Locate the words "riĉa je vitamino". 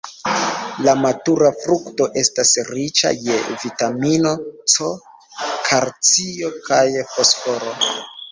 2.69-4.33